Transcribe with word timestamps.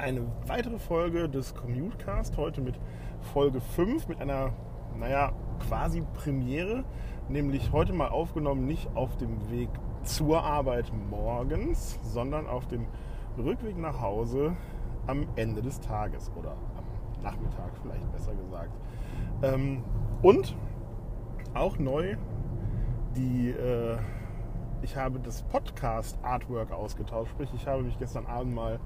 eine 0.00 0.22
weitere 0.46 0.78
Folge 0.78 1.28
des 1.28 1.54
Commutecast, 1.54 2.36
heute 2.38 2.60
mit 2.62 2.80
Folge 3.32 3.60
5, 3.60 4.08
mit 4.08 4.20
einer, 4.20 4.52
naja, 4.98 5.32
quasi 5.68 6.02
Premiere, 6.14 6.84
nämlich 7.28 7.70
heute 7.72 7.92
mal 7.92 8.08
aufgenommen, 8.08 8.66
nicht 8.66 8.88
auf 8.94 9.16
dem 9.18 9.50
Weg 9.50 9.68
zur 10.02 10.42
Arbeit 10.42 10.90
morgens, 11.10 11.98
sondern 12.02 12.46
auf 12.46 12.66
dem 12.66 12.86
Rückweg 13.36 13.76
nach 13.76 14.00
Hause 14.00 14.56
am 15.06 15.26
Ende 15.36 15.60
des 15.60 15.80
Tages 15.80 16.30
oder 16.34 16.56
am 16.76 17.22
Nachmittag 17.22 17.70
vielleicht 17.82 18.10
besser 18.10 18.32
gesagt. 18.34 18.72
Ähm, 19.42 19.84
und 20.22 20.56
auch 21.52 21.78
neu, 21.78 22.16
die, 23.16 23.50
äh, 23.50 23.98
ich 24.80 24.96
habe 24.96 25.20
das 25.20 25.42
Podcast-Artwork 25.42 26.72
ausgetauscht, 26.72 27.32
sprich 27.32 27.50
ich 27.54 27.66
habe 27.66 27.82
mich 27.82 27.98
gestern 27.98 28.24
Abend 28.24 28.54
mal 28.54 28.80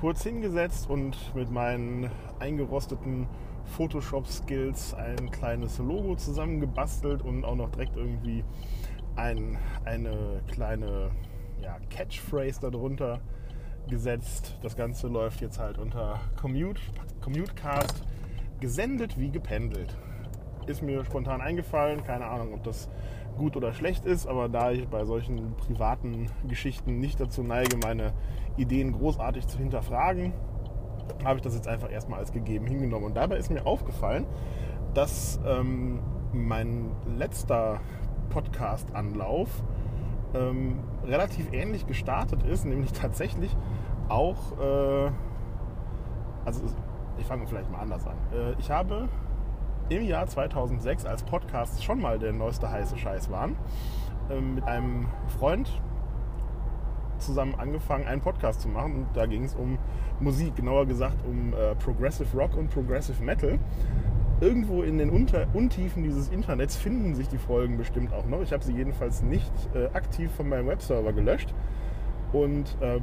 kurz 0.00 0.22
hingesetzt 0.22 0.88
und 0.88 1.16
mit 1.34 1.50
meinen 1.50 2.08
eingerosteten 2.38 3.26
Photoshop-Skills 3.64 4.94
ein 4.94 5.30
kleines 5.30 5.78
Logo 5.78 6.14
zusammengebastelt 6.14 7.22
und 7.22 7.44
auch 7.44 7.56
noch 7.56 7.70
direkt 7.70 7.96
irgendwie 7.96 8.44
ein, 9.16 9.58
eine 9.84 10.40
kleine 10.46 11.10
ja, 11.60 11.78
Catchphrase 11.90 12.60
darunter 12.60 13.20
gesetzt. 13.88 14.56
Das 14.62 14.76
Ganze 14.76 15.08
läuft 15.08 15.40
jetzt 15.40 15.58
halt 15.58 15.78
unter 15.78 16.20
Commute, 16.40 16.80
Commutecast, 17.20 18.04
gesendet 18.60 19.18
wie 19.18 19.30
gependelt. 19.30 19.96
Ist 20.66 20.80
mir 20.82 21.04
spontan 21.04 21.40
eingefallen, 21.40 22.04
keine 22.04 22.26
Ahnung, 22.26 22.54
ob 22.54 22.62
das 22.62 22.88
gut 23.38 23.56
oder 23.56 23.72
schlecht 23.72 24.04
ist, 24.04 24.26
aber 24.26 24.48
da 24.48 24.70
ich 24.70 24.86
bei 24.88 25.04
solchen 25.04 25.54
privaten 25.56 26.26
Geschichten 26.46 26.98
nicht 26.98 27.20
dazu 27.20 27.42
neige, 27.42 27.76
meine 27.76 28.12
Ideen 28.56 28.92
großartig 28.92 29.46
zu 29.46 29.58
hinterfragen, 29.58 30.32
habe 31.24 31.36
ich 31.36 31.42
das 31.42 31.54
jetzt 31.54 31.68
einfach 31.68 31.90
erstmal 31.90 32.18
als 32.18 32.32
gegeben 32.32 32.66
hingenommen. 32.66 33.06
Und 33.06 33.16
dabei 33.16 33.36
ist 33.36 33.50
mir 33.50 33.66
aufgefallen, 33.66 34.26
dass 34.94 35.40
ähm, 35.46 36.00
mein 36.32 36.90
letzter 37.16 37.80
Podcast-Anlauf 38.30 39.48
ähm, 40.34 40.80
relativ 41.06 41.52
ähnlich 41.52 41.86
gestartet 41.86 42.42
ist, 42.42 42.64
nämlich 42.66 42.92
tatsächlich 43.00 43.56
auch, 44.08 44.58
äh, 44.60 45.10
also 46.44 46.62
ich 47.18 47.26
fange 47.26 47.46
vielleicht 47.46 47.70
mal 47.70 47.80
anders 47.80 48.06
an. 48.06 48.16
Äh, 48.32 48.58
ich 48.58 48.70
habe 48.70 49.08
im 49.88 50.02
Jahr 50.02 50.26
2006, 50.26 51.04
als 51.04 51.22
Podcasts 51.22 51.82
schon 51.82 52.00
mal 52.00 52.18
der 52.18 52.32
neueste 52.32 52.70
heiße 52.70 52.98
Scheiß 52.98 53.30
waren, 53.30 53.56
äh, 54.30 54.40
mit 54.40 54.64
einem 54.64 55.08
Freund 55.38 55.80
zusammen 57.18 57.54
angefangen, 57.56 58.06
einen 58.06 58.20
Podcast 58.20 58.60
zu 58.60 58.68
machen. 58.68 58.96
Und 58.96 59.06
da 59.14 59.26
ging 59.26 59.44
es 59.44 59.54
um 59.54 59.78
Musik, 60.20 60.56
genauer 60.56 60.86
gesagt 60.86 61.16
um 61.26 61.52
äh, 61.52 61.74
Progressive 61.76 62.36
Rock 62.36 62.56
und 62.56 62.70
Progressive 62.70 63.22
Metal. 63.22 63.58
Irgendwo 64.40 64.82
in 64.82 64.98
den 64.98 65.10
Unter 65.10 65.46
Untiefen 65.52 66.04
dieses 66.04 66.28
Internets 66.28 66.76
finden 66.76 67.14
sich 67.14 67.28
die 67.28 67.38
Folgen 67.38 67.76
bestimmt 67.76 68.12
auch 68.12 68.26
noch. 68.26 68.40
Ich 68.40 68.52
habe 68.52 68.62
sie 68.62 68.72
jedenfalls 68.72 69.22
nicht 69.22 69.52
äh, 69.74 69.86
aktiv 69.94 70.30
von 70.36 70.48
meinem 70.48 70.68
Webserver 70.68 71.12
gelöscht. 71.12 71.52
Und 72.32 72.76
äh, 72.80 73.00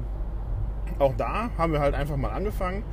auch 1.00 1.14
da 1.18 1.50
haben 1.58 1.74
wir 1.74 1.80
halt 1.82 1.94
einfach 1.94 2.16
mal 2.16 2.32
angefangen. 2.32 2.84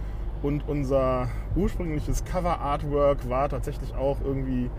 Und 0.42 0.68
unser 0.68 1.28
ursprüngliches 1.54 2.24
Cover-Artwork 2.24 3.28
war 3.28 3.48
tatsächlich 3.48 3.94
auch 3.94 4.18
irgendwie 4.24 4.70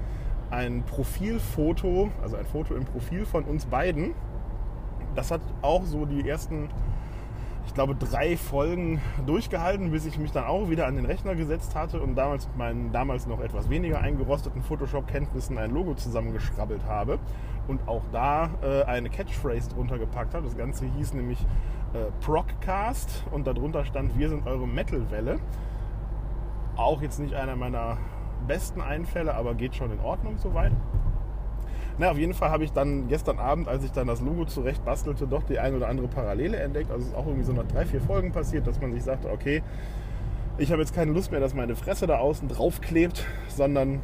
ein 0.52 0.84
Profilfoto, 0.84 2.12
also 2.22 2.36
ein 2.36 2.46
Foto 2.46 2.76
im 2.76 2.86
Profil 2.86 3.26
von 3.26 3.44
uns 3.46 3.66
beiden 3.66 4.14
das 5.16 5.32
hat 5.32 5.42
auch 5.62 5.84
so 5.84 6.06
die 6.06 6.28
ersten, 6.28 6.70
ich 7.66 7.74
glaube, 7.74 7.96
drei 7.96 8.38
Folgen 8.38 9.02
durchgehalten, 9.26 9.92
bis 9.92 10.06
ich 10.06 10.18
mich 10.18 10.32
dann 10.32 10.46
auch 10.46 10.70
wieder 10.70 10.88
an 10.88 10.96
den 10.96 11.06
Rechner 11.06 11.36
gesetzt 11.36 11.76
hatte 11.76 12.02
und 12.02 12.16
damals 12.16 12.48
mit 12.48 12.58
meinen 12.58 12.92
damals 12.92 13.28
noch 13.28 13.42
etwas 13.42 13.70
weniger 13.70 14.00
eingerosteten 14.00 14.62
Photoshop-Kenntnissen 14.62 15.58
ein 15.58 15.72
Logo 15.72 15.94
zusammengeschrabbelt 15.94 16.86
habe 16.86 17.20
und 17.68 17.88
auch 17.88 18.04
da 18.12 18.50
äh, 18.62 18.84
eine 18.84 19.10
Catchphrase 19.10 19.70
drunter 19.70 19.98
gepackt 19.98 20.34
habe. 20.34 20.46
Das 20.46 20.58
Ganze 20.58 20.86
hieß 20.86 21.14
nämlich 21.14 21.46
äh, 21.94 22.12
Proccast 22.26 23.24
und 23.32 23.48
darunter 23.48 23.86
stand, 23.86 24.18
wir 24.18 24.30
sind 24.30 24.48
eure 24.48 24.68
Metal-Welle. 24.68 25.40
Auch 26.76 27.02
jetzt 27.02 27.20
nicht 27.20 27.36
einer 27.36 27.56
meiner 27.56 27.98
besten 28.48 28.82
Einfälle, 28.82 29.36
aber 29.36 29.54
geht 29.54 29.76
schon 29.76 29.92
in 29.92 30.00
Ordnung 30.00 30.38
soweit. 30.38 30.72
Na, 32.00 32.10
auf 32.10 32.18
jeden 32.18 32.34
Fall 32.34 32.50
habe 32.50 32.64
ich 32.64 32.72
dann 32.72 33.08
gestern 33.08 33.38
Abend, 33.38 33.68
als 33.68 33.84
ich 33.84 33.92
dann 33.92 34.08
das 34.08 34.20
Logo 34.20 34.46
zurecht 34.46 34.84
bastelte, 34.84 35.28
doch 35.28 35.44
die 35.44 35.60
ein 35.60 35.76
oder 35.76 35.88
andere 35.88 36.08
Parallele 36.08 36.58
entdeckt. 36.58 36.90
Also 36.90 37.04
es 37.04 37.10
ist 37.10 37.16
auch 37.16 37.28
irgendwie 37.28 37.46
so 37.46 37.54
nach 37.54 37.68
drei, 37.68 37.86
vier 37.86 38.02
Folgen 38.02 38.32
passiert, 38.32 38.66
dass 38.66 38.82
man 38.82 38.92
sich 38.92 39.04
sagte, 39.04 39.30
okay, 39.30 39.62
ich 40.58 40.72
habe 40.72 40.82
jetzt 40.82 40.96
keine 40.96 41.12
Lust 41.12 41.32
mehr, 41.32 41.40
dass 41.40 41.54
meine 41.54 41.76
Fresse 41.76 42.08
da 42.08 42.18
außen 42.18 42.48
draufklebt, 42.48 43.26
sondern 43.48 44.02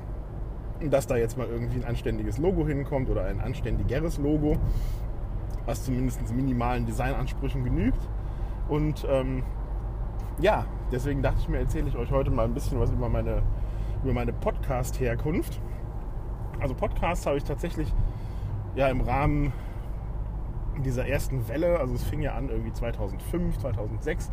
dass 0.88 1.07
da 1.07 1.17
jetzt 1.17 1.38
mal 1.38 1.47
irgendwie 1.47 1.77
ein 1.77 1.85
anständiges 1.85 2.38
Logo 2.38 2.66
hinkommt 2.66 3.09
oder 3.09 3.25
ein 3.25 3.41
anständigeres 3.41 4.17
Logo, 4.19 4.57
was 5.65 5.83
zumindest 5.85 6.33
minimalen 6.33 6.85
Designansprüchen 6.85 7.63
genügt. 7.63 7.99
Und 8.67 9.05
ähm, 9.09 9.43
ja, 10.39 10.65
deswegen 10.91 11.21
dachte 11.21 11.39
ich 11.39 11.49
mir, 11.49 11.59
erzähle 11.59 11.89
ich 11.89 11.95
euch 11.95 12.11
heute 12.11 12.31
mal 12.31 12.45
ein 12.45 12.53
bisschen 12.53 12.79
was 12.79 12.91
über 12.91 13.09
meine, 13.09 13.43
über 14.03 14.13
meine 14.13 14.33
Podcast-Herkunft. 14.33 15.59
Also 16.59 16.75
Podcasts 16.75 17.25
habe 17.25 17.37
ich 17.37 17.43
tatsächlich 17.43 17.93
ja 18.75 18.87
im 18.87 19.01
Rahmen 19.01 19.53
dieser 20.83 21.07
ersten 21.07 21.47
Welle, 21.47 21.79
also 21.79 21.93
es 21.93 22.03
fing 22.03 22.21
ja 22.21 22.35
an 22.35 22.49
irgendwie 22.49 22.71
2005, 22.71 23.57
2006, 23.57 24.31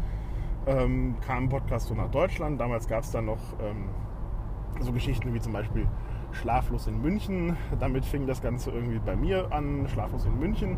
ähm, 0.67 1.17
kam 1.27 1.49
Podcast 1.49 1.89
so 1.89 1.95
nach 1.95 2.11
Deutschland. 2.11 2.61
Damals 2.61 2.89
gab 2.89 3.03
es 3.03 3.11
dann 3.11 3.27
noch 3.27 3.41
ähm, 3.61 3.89
so 4.81 4.93
Geschichten 4.93 5.33
wie 5.35 5.41
zum 5.41 5.53
Beispiel 5.53 5.87
Schlaflos 6.33 6.87
in 6.87 7.01
München. 7.01 7.57
Damit 7.79 8.05
fing 8.05 8.27
das 8.27 8.43
Ganze 8.43 8.71
irgendwie 8.71 8.99
bei 8.99 9.17
mir 9.17 9.53
an, 9.53 9.89
Schlaflos 9.89 10.25
in 10.25 10.39
München. 10.39 10.77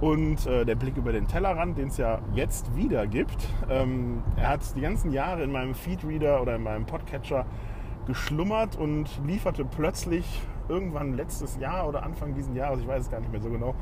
Und 0.00 0.46
äh, 0.46 0.64
der 0.64 0.74
Blick 0.74 0.96
über 0.96 1.12
den 1.12 1.26
Tellerrand, 1.26 1.78
den 1.78 1.88
es 1.88 1.96
ja 1.96 2.20
jetzt 2.34 2.76
wieder 2.76 3.06
gibt. 3.06 3.48
Ähm, 3.70 4.22
er 4.36 4.48
hat 4.48 4.60
die 4.76 4.82
ganzen 4.82 5.10
Jahre 5.10 5.42
in 5.42 5.50
meinem 5.50 5.74
Feedreader 5.74 6.42
oder 6.42 6.56
in 6.56 6.62
meinem 6.62 6.84
Podcatcher 6.84 7.46
geschlummert 8.06 8.76
und 8.76 9.08
lieferte 9.26 9.64
plötzlich 9.64 10.42
irgendwann 10.68 11.14
letztes 11.14 11.58
Jahr 11.58 11.88
oder 11.88 12.02
Anfang 12.02 12.34
dieses 12.34 12.54
Jahres, 12.54 12.80
ich 12.80 12.88
weiß 12.88 13.04
es 13.04 13.10
gar 13.10 13.20
nicht 13.20 13.32
mehr 13.32 13.40
so 13.40 13.50
genau, 13.50 13.74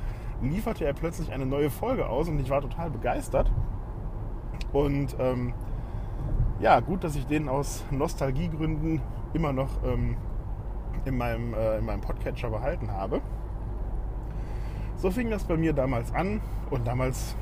lieferte 0.42 0.84
er 0.84 0.92
plötzlich 0.92 1.32
eine 1.32 1.46
neue 1.46 1.70
Folge 1.70 2.08
aus 2.08 2.28
und 2.28 2.38
ich 2.38 2.50
war 2.50 2.60
total 2.60 2.90
begeistert. 2.90 3.50
Und 4.72 5.16
ähm, 5.18 5.54
ja, 6.60 6.80
gut, 6.80 7.04
dass 7.04 7.16
ich 7.16 7.26
den 7.26 7.48
aus 7.48 7.84
Nostalgiegründen 7.90 9.00
immer 9.32 9.52
noch 9.52 9.70
ähm, 9.84 10.16
in, 11.04 11.16
meinem, 11.16 11.54
äh, 11.54 11.78
in 11.78 11.84
meinem 11.84 12.00
Podcatcher 12.00 12.50
behalten 12.50 12.90
habe. 12.90 13.20
So 15.04 15.10
fing 15.10 15.28
das 15.28 15.44
bei 15.44 15.58
mir 15.58 15.74
damals 15.74 16.14
an 16.14 16.40
und 16.70 16.86
damals 16.86 17.36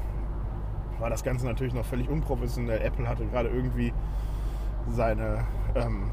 war 0.98 1.10
das 1.10 1.22
Ganze 1.22 1.46
natürlich 1.46 1.72
noch 1.72 1.84
völlig 1.84 2.08
unprofessionell. 2.08 2.80
Apple 2.82 3.08
hatte 3.08 3.24
gerade 3.26 3.50
irgendwie 3.50 3.92
seine 4.88 5.44
ähm, 5.76 6.10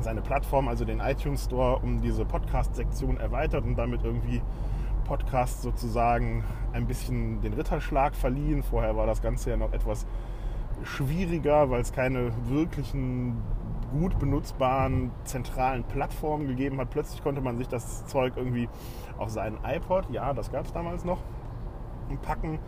seine 0.00 0.22
Plattform, 0.22 0.68
also 0.68 0.86
den 0.86 1.00
iTunes 1.00 1.44
Store, 1.44 1.80
um 1.80 2.00
diese 2.00 2.24
Podcast-Sektion 2.24 3.18
erweitert 3.18 3.66
und 3.66 3.76
damit 3.76 4.02
irgendwie 4.02 4.40
Podcasts 5.04 5.60
sozusagen 5.60 6.42
ein 6.72 6.86
bisschen 6.86 7.42
den 7.42 7.52
Ritterschlag 7.52 8.14
verliehen. 8.14 8.62
Vorher 8.62 8.96
war 8.96 9.06
das 9.06 9.20
Ganze 9.20 9.50
ja 9.50 9.58
noch 9.58 9.74
etwas 9.74 10.06
schwieriger, 10.84 11.68
weil 11.68 11.82
es 11.82 11.92
keine 11.92 12.32
wirklichen 12.48 13.42
gut 13.98 14.18
benutzbaren 14.18 15.10
zentralen 15.24 15.84
Plattformen 15.84 16.46
gegeben 16.46 16.78
hat. 16.78 16.90
Plötzlich 16.90 17.22
konnte 17.22 17.40
man 17.40 17.58
sich 17.58 17.68
das 17.68 18.06
Zeug 18.06 18.34
irgendwie 18.36 18.68
auf 19.18 19.30
seinen 19.30 19.58
iPod, 19.64 20.10
ja, 20.10 20.32
das 20.34 20.52
gab 20.52 20.66
es 20.66 20.72
damals 20.72 21.04
noch, 21.04 21.18
packen 22.22 22.58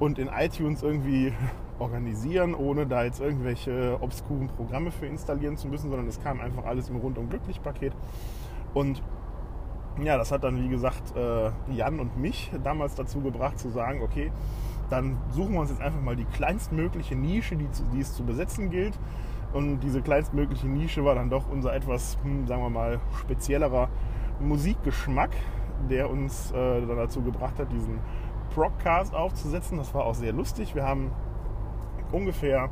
und 0.00 0.18
in 0.18 0.28
iTunes 0.28 0.82
irgendwie 0.82 1.32
organisieren, 1.78 2.54
ohne 2.54 2.86
da 2.86 3.04
jetzt 3.04 3.20
irgendwelche 3.20 3.98
obskuren 4.00 4.48
Programme 4.48 4.90
für 4.90 5.06
installieren 5.06 5.56
zu 5.56 5.68
müssen, 5.68 5.90
sondern 5.90 6.08
es 6.08 6.22
kam 6.22 6.40
einfach 6.40 6.64
alles 6.64 6.88
im 6.88 6.96
Rundum 6.96 7.28
glücklich 7.28 7.62
Paket. 7.62 7.92
Und 8.72 9.02
ja, 10.02 10.16
das 10.16 10.32
hat 10.32 10.42
dann, 10.42 10.62
wie 10.62 10.68
gesagt, 10.68 11.16
äh, 11.16 11.50
Jan 11.72 12.00
und 12.00 12.16
mich 12.18 12.50
damals 12.64 12.94
dazu 12.96 13.20
gebracht 13.20 13.58
zu 13.58 13.70
sagen, 13.70 14.02
okay, 14.02 14.32
dann 14.90 15.16
suchen 15.30 15.52
wir 15.52 15.60
uns 15.60 15.70
jetzt 15.70 15.80
einfach 15.80 16.00
mal 16.00 16.16
die 16.16 16.24
kleinstmögliche 16.24 17.14
Nische, 17.14 17.56
die, 17.56 17.68
die 17.92 18.00
es 18.00 18.14
zu 18.14 18.24
besetzen 18.24 18.70
gilt. 18.70 18.98
Und 19.54 19.80
diese 19.80 20.02
kleinstmögliche 20.02 20.66
Nische 20.66 21.04
war 21.04 21.14
dann 21.14 21.30
doch 21.30 21.48
unser 21.48 21.74
etwas, 21.74 22.18
hm, 22.24 22.46
sagen 22.46 22.60
wir 22.62 22.70
mal, 22.70 23.00
speziellerer 23.20 23.88
Musikgeschmack, 24.40 25.30
der 25.88 26.10
uns 26.10 26.50
äh, 26.50 26.54
dann 26.54 26.96
dazu 26.96 27.22
gebracht 27.22 27.58
hat, 27.60 27.70
diesen 27.72 28.00
Procast 28.52 29.14
aufzusetzen. 29.14 29.78
Das 29.78 29.94
war 29.94 30.04
auch 30.04 30.14
sehr 30.14 30.32
lustig. 30.32 30.74
Wir 30.74 30.84
haben 30.84 31.12
ungefähr 32.10 32.68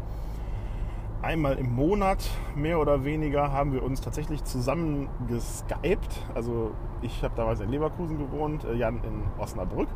einmal 1.22 1.56
im 1.56 1.72
Monat, 1.72 2.28
mehr 2.56 2.80
oder 2.80 3.04
weniger, 3.04 3.52
haben 3.52 3.72
wir 3.72 3.84
uns 3.84 4.00
tatsächlich 4.00 4.42
zusammen 4.42 5.08
geskypt. 5.28 6.20
Also 6.34 6.72
ich 7.00 7.22
habe 7.22 7.34
damals 7.36 7.60
in 7.60 7.70
Leverkusen 7.70 8.18
gewohnt, 8.18 8.64
äh, 8.64 8.74
Jan 8.74 8.96
in 9.04 9.22
Osnabrück. 9.38 9.88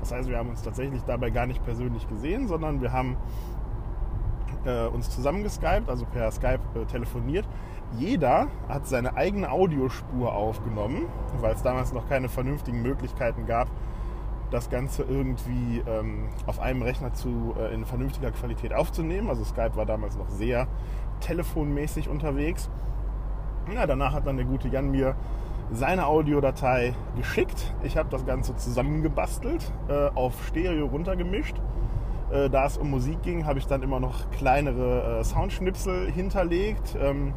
Das 0.00 0.10
heißt, 0.10 0.28
wir 0.30 0.38
haben 0.38 0.48
uns 0.48 0.62
tatsächlich 0.62 1.02
dabei 1.02 1.28
gar 1.28 1.46
nicht 1.46 1.62
persönlich 1.64 2.08
gesehen, 2.08 2.48
sondern 2.48 2.80
wir 2.80 2.92
haben 2.92 3.18
äh, 4.64 4.86
uns 4.86 5.10
zusammengeskypt, 5.10 5.88
also 5.88 6.04
per 6.06 6.30
Skype 6.30 6.60
äh, 6.74 6.84
telefoniert. 6.86 7.46
Jeder 7.98 8.48
hat 8.68 8.86
seine 8.86 9.16
eigene 9.16 9.50
Audiospur 9.50 10.32
aufgenommen, 10.32 11.06
weil 11.40 11.54
es 11.54 11.62
damals 11.62 11.92
noch 11.92 12.08
keine 12.08 12.28
vernünftigen 12.28 12.82
Möglichkeiten 12.82 13.46
gab, 13.46 13.68
das 14.50 14.70
Ganze 14.70 15.02
irgendwie 15.02 15.82
ähm, 15.86 16.28
auf 16.46 16.60
einem 16.60 16.82
Rechner 16.82 17.12
zu, 17.12 17.54
äh, 17.58 17.74
in 17.74 17.84
vernünftiger 17.84 18.30
Qualität 18.30 18.72
aufzunehmen. 18.72 19.28
Also 19.28 19.44
Skype 19.44 19.76
war 19.76 19.86
damals 19.86 20.16
noch 20.16 20.28
sehr 20.28 20.66
telefonmäßig 21.20 22.08
unterwegs. 22.08 22.68
Ja, 23.74 23.86
danach 23.86 24.12
hat 24.12 24.26
dann 24.26 24.36
der 24.36 24.46
gute 24.46 24.68
Jan 24.68 24.90
mir 24.90 25.14
seine 25.72 26.06
Audiodatei 26.06 26.94
geschickt. 27.16 27.72
Ich 27.84 27.96
habe 27.96 28.08
das 28.10 28.26
Ganze 28.26 28.56
zusammengebastelt, 28.56 29.72
äh, 29.88 30.08
auf 30.14 30.34
Stereo 30.46 30.86
runtergemischt. 30.86 31.56
Äh, 32.30 32.48
da 32.48 32.66
es 32.66 32.78
um 32.78 32.90
Musik 32.90 33.22
ging, 33.22 33.46
habe 33.46 33.58
ich 33.58 33.66
dann 33.66 33.82
immer 33.82 34.00
noch 34.00 34.30
kleinere 34.30 35.20
äh, 35.20 35.24
Soundschnipsel 35.24 36.10
hinterlegt. 36.10 36.96
Ähm, 37.00 37.34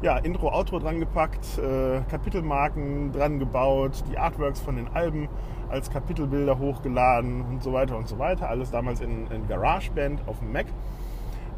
ja, 0.00 0.16
Intro, 0.16 0.52
Outro 0.52 0.78
dran 0.78 1.00
gepackt, 1.00 1.58
äh, 1.58 2.00
Kapitelmarken 2.08 3.10
dran 3.10 3.40
gebaut, 3.40 4.04
die 4.10 4.16
Artworks 4.16 4.60
von 4.60 4.76
den 4.76 4.88
Alben 4.88 5.28
als 5.68 5.90
Kapitelbilder 5.90 6.58
hochgeladen 6.58 7.42
und 7.42 7.62
so 7.62 7.72
weiter 7.72 7.96
und 7.96 8.06
so 8.06 8.18
weiter. 8.18 8.48
Alles 8.48 8.70
damals 8.70 9.00
in, 9.00 9.26
in 9.26 9.48
GarageBand 9.48 10.26
auf 10.28 10.38
dem 10.38 10.52
Mac. 10.52 10.66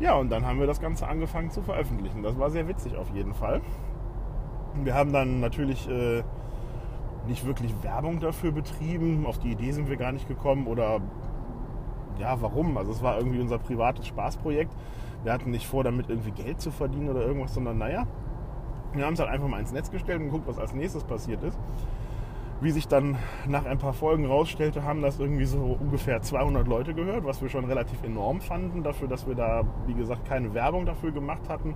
Ja, 0.01 0.15
und 0.15 0.31
dann 0.31 0.47
haben 0.47 0.59
wir 0.59 0.67
das 0.67 0.81
Ganze 0.81 1.07
angefangen 1.07 1.51
zu 1.51 1.61
veröffentlichen. 1.61 2.23
Das 2.23 2.39
war 2.39 2.51
sehr 2.51 2.67
witzig 2.67 2.97
auf 2.97 3.11
jeden 3.11 3.35
Fall. 3.35 3.61
Wir 4.83 4.95
haben 4.95 5.13
dann 5.13 5.41
natürlich 5.41 5.87
äh, 5.91 6.23
nicht 7.27 7.45
wirklich 7.45 7.75
Werbung 7.83 8.21
dafür 8.21 8.53
betrieben. 8.53 9.27
Auf 9.27 9.39
die 9.39 9.53
Idee 9.53 9.73
sind 9.73 9.91
wir 9.91 9.97
gar 9.97 10.13
nicht 10.13 10.27
gekommen. 10.27 10.67
Oder 10.67 11.01
ja, 12.21 12.41
warum? 12.41 12.77
Also 12.77 12.93
es 12.93 13.03
war 13.03 13.19
irgendwie 13.19 13.41
unser 13.41 13.59
privates 13.59 14.07
Spaßprojekt. 14.07 14.73
Wir 15.25 15.33
hatten 15.33 15.51
nicht 15.51 15.67
vor, 15.67 15.85
damit 15.85 16.09
irgendwie 16.09 16.31
Geld 16.31 16.61
zu 16.61 16.71
verdienen 16.71 17.09
oder 17.09 17.27
irgendwas, 17.27 17.55
sondern 17.55 17.79
naja, 17.79 18.07
wir 18.95 19.05
haben 19.05 19.15
es 19.15 19.21
halt 19.21 19.31
einfach 19.31 19.49
mal 19.49 19.61
ins 19.61 19.73
Netz 19.73 19.91
gestellt 19.91 20.21
und 20.21 20.27
geguckt, 20.27 20.47
was 20.47 20.59
als 20.59 20.75
nächstes 20.75 21.05
passiert 21.05 21.43
ist. 21.43 21.59
Wie 22.61 22.71
sich 22.71 22.89
dann 22.89 23.17
nach 23.47 23.65
ein 23.65 23.79
paar 23.79 23.95
Folgen 23.95 24.27
rausstellte, 24.27 24.85
haben 24.85 25.01
das 25.01 25.19
irgendwie 25.19 25.47
so 25.47 25.79
ungefähr 25.81 26.21
200 26.21 26.69
Leute 26.69 26.93
gehört, 26.93 27.25
was 27.25 27.41
wir 27.41 27.49
schon 27.49 27.65
relativ 27.65 28.03
enorm 28.03 28.41
fanden, 28.41 28.83
dafür, 28.83 29.09
dass 29.09 29.27
wir 29.27 29.35
da, 29.35 29.63
wie 29.87 29.95
gesagt, 29.95 30.27
keine 30.27 30.53
Werbung 30.53 30.85
dafür 30.85 31.11
gemacht 31.11 31.49
hatten 31.49 31.75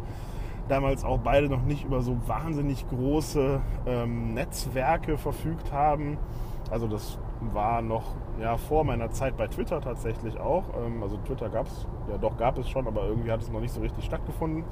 damals 0.69 1.05
auch 1.05 1.19
beide 1.19 1.49
noch 1.49 1.63
nicht 1.63 1.85
über 1.85 2.03
so 2.03 2.17
wahnsinnig 2.27 2.89
große 2.89 3.61
ähm, 3.87 4.35
Netzwerke 4.35 5.19
verfügt 5.19 5.73
haben. 5.73 6.19
Also 6.71 6.87
das 6.87 7.19
war 7.53 7.83
noch 7.83 8.15
ja, 8.41 8.57
vor 8.57 8.85
meiner 8.85 9.11
Zeit 9.11 9.37
bei 9.37 9.49
Twitter 9.49 9.81
tatsächlich 9.81 10.39
auch. 10.39 10.65
Ähm, 10.85 11.03
also 11.03 11.17
Twitter 11.19 11.49
gab 11.49 11.67
es, 11.67 11.87
ja 12.11 12.17
doch 12.19 12.37
gab 12.37 12.59
es 12.59 12.69
schon, 12.69 12.87
aber 12.87 13.07
irgendwie 13.07 13.31
hat 13.31 13.43
es 13.43 13.51
noch 13.51 13.61
nicht 13.61 13.73
so 13.73 13.81
richtig 13.81 14.05
stattgefunden. 14.05 14.65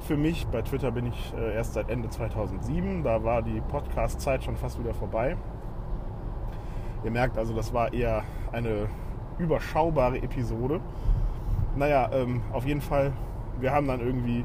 Für 0.00 0.16
mich, 0.16 0.46
bei 0.46 0.62
Twitter 0.62 0.90
bin 0.92 1.06
ich 1.06 1.34
äh, 1.36 1.54
erst 1.54 1.74
seit 1.74 1.90
Ende 1.90 2.08
2007, 2.08 3.02
da 3.02 3.24
war 3.24 3.42
die 3.42 3.60
Podcast-Zeit 3.60 4.44
schon 4.44 4.56
fast 4.56 4.78
wieder 4.78 4.94
vorbei. 4.94 5.36
Ihr 7.04 7.10
merkt 7.10 7.36
also, 7.36 7.54
das 7.54 7.72
war 7.72 7.92
eher 7.92 8.22
eine 8.52 8.88
überschaubare 9.38 10.18
Episode. 10.18 10.80
Naja, 11.76 12.10
ähm, 12.12 12.42
auf 12.52 12.66
jeden 12.66 12.80
Fall, 12.80 13.12
wir 13.58 13.72
haben 13.72 13.86
dann 13.86 14.00
irgendwie 14.00 14.44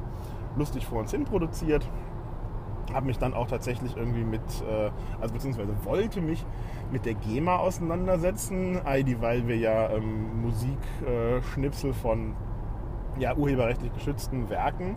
lustig 0.55 0.85
vor 0.85 0.99
uns 0.99 1.11
hin 1.11 1.25
produziert. 1.25 1.87
Habe 2.93 3.07
mich 3.07 3.17
dann 3.17 3.33
auch 3.33 3.47
tatsächlich 3.47 3.97
irgendwie 3.97 4.23
mit, 4.23 4.41
äh, 4.69 4.91
also 5.19 5.33
beziehungsweise 5.33 5.73
wollte 5.83 6.21
mich 6.21 6.45
mit 6.91 7.05
der 7.05 7.15
GEMA 7.15 7.57
auseinandersetzen, 7.57 8.79
weil 8.83 9.47
wir 9.47 9.57
ja 9.57 9.89
ähm, 9.89 10.41
Musikschnipsel 10.41 11.89
äh, 11.89 11.93
von 11.93 12.35
ja, 13.17 13.35
urheberrechtlich 13.35 13.93
geschützten 13.93 14.49
Werken 14.49 14.95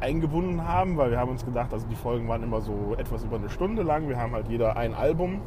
eingebunden 0.00 0.66
haben, 0.66 0.96
weil 0.96 1.10
wir 1.10 1.18
haben 1.18 1.30
uns 1.30 1.44
gedacht, 1.44 1.72
also 1.72 1.86
die 1.86 1.96
Folgen 1.96 2.28
waren 2.28 2.42
immer 2.42 2.60
so 2.60 2.94
etwas 2.98 3.24
über 3.24 3.36
eine 3.36 3.48
Stunde 3.48 3.82
lang. 3.82 4.08
Wir 4.08 4.18
haben 4.18 4.32
halt 4.32 4.48
jeder 4.48 4.76
ein 4.76 4.94
Album 4.94 5.40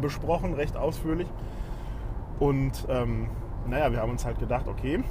besprochen, 0.00 0.54
recht 0.54 0.76
ausführlich. 0.76 1.28
Und 2.38 2.86
ähm, 2.88 3.28
naja, 3.66 3.92
wir 3.92 4.00
haben 4.00 4.10
uns 4.10 4.24
halt 4.24 4.38
gedacht, 4.38 4.68
okay, 4.68 5.02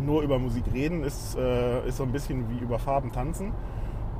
nur 0.00 0.22
über 0.22 0.38
Musik 0.38 0.64
reden 0.72 1.04
ist, 1.04 1.36
äh, 1.36 1.86
ist 1.86 1.98
so 1.98 2.02
ein 2.02 2.12
bisschen 2.12 2.50
wie 2.50 2.58
über 2.58 2.78
Farben 2.78 3.12
tanzen. 3.12 3.52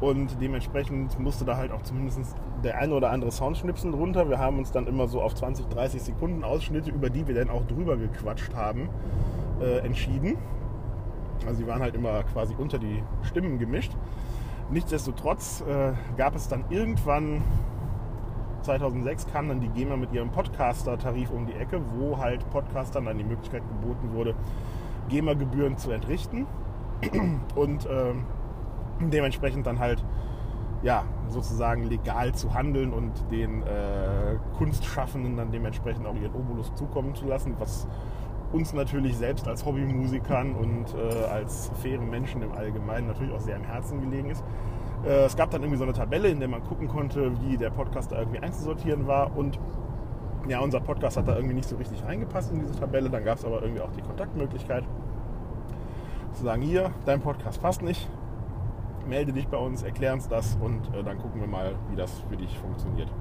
Und 0.02 0.40
dementsprechend 0.40 1.16
musste 1.20 1.44
da 1.44 1.56
halt 1.56 1.70
auch 1.70 1.82
zumindest 1.82 2.34
der 2.64 2.76
eine 2.76 2.92
oder 2.92 3.10
andere 3.10 3.30
Soundschnipsel 3.30 3.92
drunter. 3.92 4.28
Wir 4.28 4.40
haben 4.40 4.58
uns 4.58 4.72
dann 4.72 4.88
immer 4.88 5.06
so 5.06 5.22
auf 5.22 5.32
20, 5.32 5.68
30 5.68 6.02
Sekunden 6.02 6.42
Ausschnitte, 6.42 6.90
über 6.90 7.08
die 7.08 7.28
wir 7.28 7.36
dann 7.36 7.50
auch 7.50 7.64
drüber 7.68 7.96
gequatscht 7.96 8.52
haben, 8.52 8.88
äh, 9.60 9.78
entschieden. 9.78 10.38
Also 11.46 11.62
die 11.62 11.68
waren 11.68 11.80
halt 11.80 11.94
immer 11.94 12.24
quasi 12.24 12.52
unter 12.58 12.80
die 12.80 13.00
Stimmen 13.22 13.60
gemischt. 13.60 13.92
Nichtsdestotrotz 14.72 15.60
äh, 15.68 15.92
gab 16.16 16.34
es 16.34 16.48
dann 16.48 16.64
irgendwann 16.68 17.42
2006 18.62 19.28
kam 19.28 19.48
dann 19.48 19.60
die 19.60 19.68
GEMA 19.68 19.96
mit 19.96 20.12
ihrem 20.12 20.30
Podcaster-Tarif 20.32 21.30
um 21.30 21.46
die 21.46 21.52
Ecke, 21.52 21.80
wo 21.96 22.18
halt 22.18 22.48
Podcastern 22.50 23.04
dann 23.04 23.18
die 23.18 23.24
Möglichkeit 23.24 23.62
geboten 23.68 24.12
wurde, 24.14 24.34
GEMA-Gebühren 25.10 25.76
zu 25.76 25.92
entrichten 25.92 26.46
und 27.54 27.86
äh, 27.86 28.14
dementsprechend 29.00 29.66
dann 29.66 29.78
halt 29.78 30.04
ja, 30.82 31.04
sozusagen 31.28 31.84
legal 31.84 32.34
zu 32.34 32.54
handeln 32.54 32.92
und 32.92 33.12
den 33.30 33.62
äh, 33.62 34.36
Kunstschaffenden 34.58 35.36
dann 35.36 35.52
dementsprechend 35.52 36.06
auch 36.06 36.14
ihren 36.14 36.34
Obolus 36.34 36.74
zukommen 36.74 37.14
zu 37.14 37.26
lassen, 37.26 37.54
was 37.58 37.86
uns 38.52 38.72
natürlich 38.72 39.16
selbst 39.16 39.48
als 39.48 39.64
Hobbymusikern 39.64 40.54
und 40.54 40.86
äh, 40.94 41.24
als 41.26 41.70
faire 41.80 42.02
Menschen 42.02 42.42
im 42.42 42.52
Allgemeinen 42.52 43.06
natürlich 43.06 43.32
auch 43.32 43.40
sehr 43.40 43.56
am 43.56 43.64
Herzen 43.64 44.00
gelegen 44.00 44.30
ist. 44.30 44.44
Äh, 45.04 45.24
es 45.24 45.36
gab 45.36 45.50
dann 45.50 45.62
irgendwie 45.62 45.78
so 45.78 45.84
eine 45.84 45.92
Tabelle, 45.92 46.28
in 46.28 46.40
der 46.40 46.48
man 46.48 46.62
gucken 46.64 46.88
konnte, 46.88 47.32
wie 47.42 47.56
der 47.56 47.70
Podcast 47.70 48.12
da 48.12 48.18
irgendwie 48.18 48.40
einzusortieren 48.40 49.06
war 49.06 49.36
und 49.36 49.58
ja, 50.48 50.58
unser 50.58 50.80
Podcast 50.80 51.16
hat 51.16 51.28
da 51.28 51.36
irgendwie 51.36 51.54
nicht 51.54 51.68
so 51.68 51.76
richtig 51.76 52.04
reingepasst 52.04 52.52
in 52.52 52.58
diese 52.58 52.74
Tabelle. 52.74 53.08
Dann 53.08 53.24
gab 53.24 53.38
es 53.38 53.44
aber 53.44 53.62
irgendwie 53.62 53.80
auch 53.80 53.92
die 53.92 54.02
Kontaktmöglichkeit 54.02 54.82
zu 56.32 56.42
sagen, 56.42 56.62
hier, 56.62 56.90
dein 57.06 57.20
Podcast 57.20 57.62
passt 57.62 57.80
nicht, 57.80 58.08
melde 59.06 59.32
dich 59.32 59.48
bei 59.48 59.56
uns, 59.56 59.82
erklär 59.82 60.12
uns 60.12 60.28
das 60.28 60.56
und 60.60 60.94
äh, 60.94 61.02
dann 61.02 61.18
gucken 61.18 61.40
wir 61.40 61.48
mal, 61.48 61.74
wie 61.90 61.96
das 61.96 62.20
für 62.28 62.36
dich 62.36 62.58
funktioniert. 62.58 63.12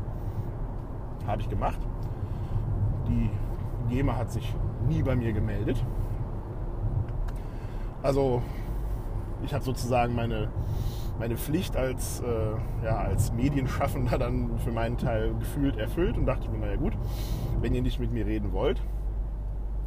Habe 1.28 1.42
ich 1.42 1.50
gemacht. 1.50 1.80
Die 3.08 3.30
GEMA 3.90 4.16
hat 4.16 4.32
sich 4.32 4.54
nie 4.88 5.04
bei 5.04 5.16
mir 5.16 5.34
gemeldet. 5.34 5.84
Also 8.04 8.42
ich 9.44 9.54
habe 9.54 9.64
sozusagen 9.64 10.16
meine 10.16 10.50
meine 11.22 11.38
Pflicht 11.38 11.78
als, 11.78 12.22
äh, 12.22 12.84
ja, 12.84 12.98
als 12.98 13.32
Medienschaffender 13.32 14.18
dann 14.18 14.58
für 14.58 14.72
meinen 14.72 14.98
Teil 14.98 15.36
gefühlt 15.36 15.78
erfüllt 15.78 16.18
und 16.18 16.26
dachte 16.26 16.50
mir, 16.50 16.58
naja 16.58 16.78
gut, 16.78 16.94
wenn 17.62 17.76
ihr 17.76 17.84
nicht 17.84 18.00
mit 18.00 18.12
mir 18.12 18.26
reden 18.26 18.54
wollt, 18.54 18.82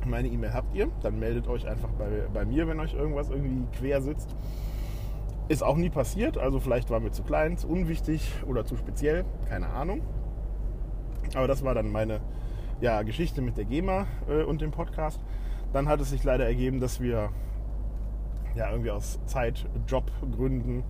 meine 0.07 0.29
E-Mail 0.29 0.53
habt 0.53 0.73
ihr, 0.77 0.89
dann 1.03 1.19
meldet 1.19 1.49
euch 1.49 1.67
einfach 1.67 1.89
bei, 1.99 2.29
bei 2.33 2.45
mir, 2.45 2.69
wenn 2.69 2.79
euch 2.79 2.95
irgendwas 2.95 3.31
irgendwie 3.31 3.67
quer 3.77 4.01
sitzt. 4.01 4.37
Ist 5.49 5.63
auch 5.63 5.77
nie 5.77 5.91
passiert, 5.91 6.39
also 6.39 6.59
vielleicht 6.59 6.91
waren 6.91 7.05
wir 7.05 7.13
zu 7.13 7.23
klein, 7.23 7.59
zu 7.59 7.69
unwichtig 7.69 8.33
oder 8.47 8.65
zu 8.65 8.77
speziell, 8.77 9.25
keine 9.49 9.69
Ahnung. 9.69 10.01
Aber 11.35 11.47
das 11.47 11.63
war 11.65 11.75
dann 11.75 11.93
meine 11.93 12.21
ja, 12.81 13.03
Geschichte 13.03 13.43
mit 13.43 13.57
der 13.57 13.65
GEMA 13.65 14.07
äh, 14.29 14.43
und 14.43 14.61
dem 14.61 14.71
Podcast. 14.71 15.21
Dann 15.73 15.89
hat 15.89 16.01
es 16.01 16.11
sich 16.11 16.25
leider 16.25 16.47
ergeben, 16.47 16.81
dass 16.81 17.01
wir 17.01 17.31
ja 18.55 18.71
irgendwie 18.71 18.91
aus 18.91 19.19
Zeit, 19.27 19.67
Jobgründen 19.87 20.85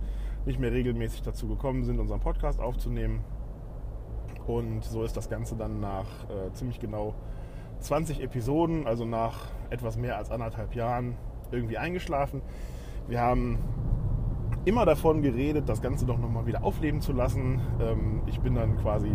nicht 0.45 0.59
mehr 0.59 0.71
regelmäßig 0.71 1.23
dazu 1.23 1.47
gekommen 1.47 1.83
sind, 1.83 1.99
unseren 1.99 2.19
Podcast 2.19 2.59
aufzunehmen. 2.59 3.23
Und 4.47 4.83
so 4.83 5.03
ist 5.03 5.17
das 5.17 5.29
Ganze 5.29 5.55
dann 5.55 5.79
nach 5.79 6.29
äh, 6.29 6.53
ziemlich 6.53 6.79
genau 6.79 7.15
20 7.79 8.21
Episoden, 8.21 8.87
also 8.87 9.05
nach 9.05 9.47
etwas 9.69 9.97
mehr 9.97 10.17
als 10.17 10.31
anderthalb 10.31 10.75
Jahren, 10.75 11.17
irgendwie 11.51 11.77
eingeschlafen. 11.77 12.41
Wir 13.07 13.21
haben 13.21 13.59
immer 14.65 14.85
davon 14.85 15.21
geredet, 15.21 15.69
das 15.69 15.81
Ganze 15.81 16.05
doch 16.05 16.17
nochmal 16.17 16.45
wieder 16.47 16.63
aufleben 16.63 16.99
zu 16.99 17.13
lassen. 17.13 17.61
Ähm, 17.79 18.21
ich 18.25 18.39
bin 18.39 18.55
dann 18.55 18.77
quasi 18.77 19.11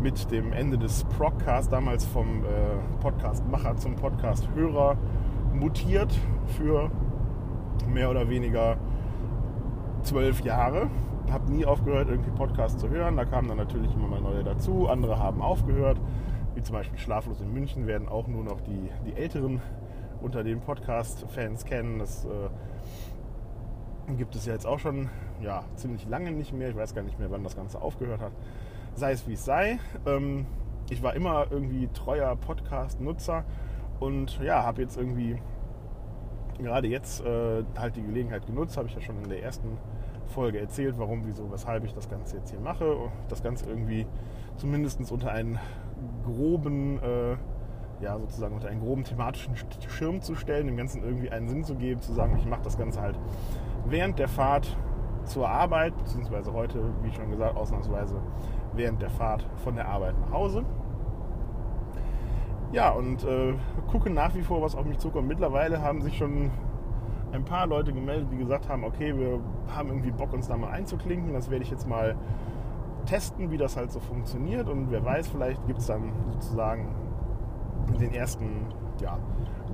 mit 0.00 0.30
dem 0.30 0.52
Ende 0.52 0.78
des 0.78 1.04
Procast, 1.04 1.72
damals 1.72 2.04
vom 2.04 2.44
äh, 2.44 3.00
Podcast-Macher 3.00 3.76
zum 3.76 3.96
Podcast-Hörer, 3.96 4.96
mutiert 5.54 6.12
für 6.58 6.90
mehr 7.88 8.10
oder 8.10 8.28
weniger 8.28 8.76
zwölf 10.02 10.42
Jahre. 10.42 10.90
Habe 11.30 11.50
nie 11.50 11.64
aufgehört, 11.64 12.08
irgendwie 12.08 12.30
Podcasts 12.30 12.78
zu 12.78 12.88
hören. 12.88 13.16
Da 13.16 13.24
kamen 13.24 13.48
dann 13.48 13.56
natürlich 13.56 13.92
immer 13.94 14.06
mal 14.06 14.20
neue 14.20 14.44
dazu. 14.44 14.86
Andere 14.88 15.18
haben 15.18 15.40
aufgehört, 15.40 15.98
wie 16.54 16.62
zum 16.62 16.76
Beispiel 16.76 16.98
Schlaflos 16.98 17.40
in 17.40 17.52
München, 17.52 17.86
werden 17.86 18.08
auch 18.08 18.28
nur 18.28 18.44
noch 18.44 18.60
die, 18.60 18.90
die 19.06 19.14
Älteren 19.14 19.60
unter 20.20 20.44
den 20.44 20.60
Podcast-Fans 20.60 21.64
kennen. 21.64 21.98
Das 21.98 22.26
äh, 22.26 22.28
gibt 24.16 24.34
es 24.36 24.46
ja 24.46 24.52
jetzt 24.52 24.66
auch 24.66 24.78
schon 24.78 25.08
ja, 25.40 25.64
ziemlich 25.74 26.06
lange 26.06 26.32
nicht 26.32 26.52
mehr. 26.52 26.70
Ich 26.70 26.76
weiß 26.76 26.94
gar 26.94 27.02
nicht 27.02 27.18
mehr, 27.18 27.30
wann 27.30 27.42
das 27.42 27.56
Ganze 27.56 27.80
aufgehört 27.80 28.20
hat. 28.20 28.32
Sei 28.94 29.12
es 29.12 29.26
wie 29.26 29.34
es 29.34 29.44
sei. 29.44 29.78
Ähm, 30.06 30.46
ich 30.90 31.02
war 31.02 31.14
immer 31.14 31.46
irgendwie 31.50 31.88
treuer 31.88 32.36
Podcast-Nutzer 32.36 33.44
und 33.98 34.38
ja, 34.40 34.62
habe 34.62 34.82
jetzt 34.82 34.96
irgendwie 34.96 35.40
gerade 36.58 36.88
jetzt 36.88 37.24
äh, 37.24 37.64
halt 37.76 37.96
die 37.96 38.02
Gelegenheit 38.02 38.46
genutzt, 38.46 38.76
habe 38.76 38.88
ich 38.88 38.94
ja 38.94 39.00
schon 39.00 39.22
in 39.22 39.28
der 39.28 39.42
ersten 39.42 39.78
Folge 40.26 40.58
erzählt, 40.58 40.98
warum, 40.98 41.26
wieso, 41.26 41.50
weshalb 41.50 41.84
ich 41.84 41.94
das 41.94 42.08
Ganze 42.08 42.36
jetzt 42.36 42.50
hier 42.50 42.60
mache. 42.60 43.10
Das 43.28 43.42
Ganze 43.42 43.66
irgendwie 43.66 44.06
zumindest 44.56 45.12
unter 45.12 45.30
einen 45.30 45.58
groben, 46.24 46.98
äh, 47.02 47.36
ja 48.00 48.18
sozusagen 48.18 48.54
unter 48.54 48.68
einen 48.68 48.80
groben 48.80 49.04
thematischen 49.04 49.54
Schirm 49.88 50.20
zu 50.20 50.34
stellen, 50.34 50.66
dem 50.66 50.76
Ganzen 50.76 51.02
irgendwie 51.02 51.30
einen 51.30 51.48
Sinn 51.48 51.64
zu 51.64 51.74
geben, 51.74 52.00
zu 52.00 52.12
sagen, 52.12 52.36
ich 52.38 52.46
mache 52.46 52.62
das 52.62 52.76
Ganze 52.76 53.00
halt 53.00 53.18
während 53.88 54.18
der 54.18 54.28
Fahrt 54.28 54.76
zur 55.24 55.48
Arbeit, 55.48 55.96
beziehungsweise 55.98 56.52
heute, 56.52 56.80
wie 57.02 57.12
schon 57.12 57.30
gesagt, 57.30 57.56
ausnahmsweise 57.56 58.16
während 58.74 59.02
der 59.02 59.10
Fahrt 59.10 59.46
von 59.64 59.74
der 59.74 59.88
Arbeit 59.88 60.14
nach 60.20 60.32
Hause. 60.32 60.64
Ja, 62.72 62.90
und 62.90 63.24
äh, 63.24 63.54
gucke 63.90 64.10
nach 64.10 64.34
wie 64.34 64.42
vor, 64.42 64.60
was 64.60 64.74
auf 64.74 64.84
mich 64.84 64.98
zukommt. 64.98 65.28
Mittlerweile 65.28 65.80
haben 65.80 66.02
sich 66.02 66.16
schon 66.16 66.50
ein 67.32 67.44
paar 67.44 67.66
Leute 67.66 67.92
gemeldet, 67.92 68.28
die 68.32 68.36
gesagt 68.36 68.68
haben, 68.68 68.84
okay, 68.84 69.16
wir 69.16 69.40
haben 69.74 69.88
irgendwie 69.88 70.10
Bock, 70.10 70.32
uns 70.32 70.48
da 70.48 70.56
mal 70.56 70.70
einzuklinken. 70.70 71.32
Das 71.32 71.50
werde 71.50 71.64
ich 71.64 71.70
jetzt 71.70 71.88
mal 71.88 72.16
testen, 73.06 73.50
wie 73.50 73.56
das 73.56 73.76
halt 73.76 73.92
so 73.92 74.00
funktioniert. 74.00 74.68
Und 74.68 74.90
wer 74.90 75.04
weiß, 75.04 75.28
vielleicht 75.28 75.64
gibt 75.66 75.78
es 75.78 75.86
dann 75.86 76.12
sozusagen 76.32 76.94
den 78.00 78.12
ersten 78.12 78.66
ja, 79.00 79.18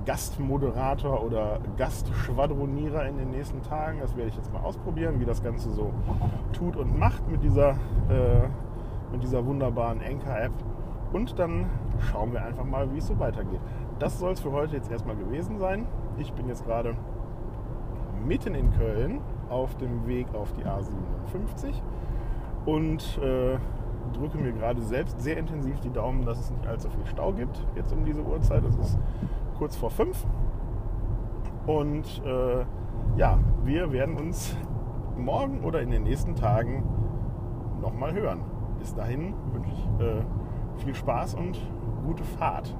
Gastmoderator 0.05 1.23
oder 1.23 1.59
Gastschwadronierer 1.77 3.05
in 3.07 3.17
den 3.17 3.31
nächsten 3.31 3.61
Tagen. 3.61 3.99
Das 3.99 4.15
werde 4.15 4.29
ich 4.29 4.35
jetzt 4.35 4.51
mal 4.51 4.61
ausprobieren, 4.61 5.19
wie 5.19 5.25
das 5.25 5.41
Ganze 5.43 5.69
so 5.71 5.93
tut 6.51 6.75
und 6.75 6.97
macht 6.97 7.27
mit 7.29 7.43
dieser, 7.43 7.71
äh, 8.09 8.47
mit 9.11 9.23
dieser 9.23 9.45
wunderbaren 9.45 10.01
Anchor-App. 10.01 10.51
Und 11.13 11.37
dann 11.37 11.69
schauen 11.99 12.33
wir 12.33 12.43
einfach 12.43 12.65
mal, 12.65 12.91
wie 12.91 12.97
es 12.97 13.07
so 13.07 13.19
weitergeht. 13.19 13.61
Das 13.99 14.19
soll 14.19 14.33
es 14.33 14.39
für 14.39 14.51
heute 14.51 14.75
jetzt 14.75 14.91
erstmal 14.91 15.15
gewesen 15.15 15.59
sein. 15.59 15.85
Ich 16.17 16.33
bin 16.33 16.47
jetzt 16.47 16.65
gerade 16.65 16.95
mitten 18.25 18.55
in 18.55 18.71
Köln 18.71 19.21
auf 19.49 19.75
dem 19.77 20.07
Weg 20.07 20.27
auf 20.33 20.51
die 20.53 20.63
A57 20.63 21.81
und 22.65 23.19
äh, 23.21 23.57
drücke 24.13 24.37
mir 24.37 24.51
gerade 24.51 24.81
selbst 24.81 25.19
sehr 25.21 25.37
intensiv 25.37 25.79
die 25.79 25.89
Daumen, 25.91 26.25
dass 26.25 26.39
es 26.39 26.51
nicht 26.51 26.67
allzu 26.67 26.89
viel 26.89 27.05
Stau 27.05 27.33
gibt 27.33 27.65
jetzt 27.75 27.93
um 27.93 28.05
diese 28.05 28.21
Uhrzeit. 28.21 28.63
Es 28.65 28.75
ist 28.77 28.97
kurz 29.57 29.75
vor 29.75 29.89
fünf. 29.89 30.25
Und 31.65 32.21
äh, 32.25 32.65
ja, 33.17 33.39
wir 33.63 33.91
werden 33.91 34.17
uns 34.17 34.57
morgen 35.17 35.61
oder 35.63 35.81
in 35.81 35.91
den 35.91 36.03
nächsten 36.03 36.35
Tagen 36.35 36.83
nochmal 37.81 38.13
hören. 38.13 38.41
Bis 38.79 38.93
dahin 38.93 39.33
wünsche 39.53 39.71
ich 39.71 40.05
äh, 40.05 40.83
viel 40.83 40.95
Spaß 40.95 41.35
und 41.35 41.59
gute 42.05 42.23
Fahrt. 42.23 42.75